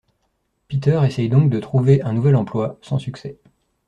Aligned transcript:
Peter 0.67 0.99
essaie 1.05 1.27
donc 1.29 1.51
de 1.51 1.59
trouver 1.59 2.01
un 2.01 2.13
nouvel 2.13 2.35
emploi, 2.35 2.79
sans 2.81 2.97
succès. 2.97 3.37